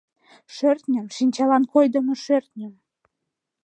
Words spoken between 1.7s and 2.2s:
койдымо